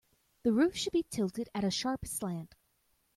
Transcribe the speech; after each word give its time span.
The 0.41 0.51
roof 0.51 0.75
should 0.75 0.93
be 0.93 1.05
tilted 1.11 1.49
at 1.53 1.63
a 1.63 1.69
sharp 1.69 2.07
slant. 2.07 2.55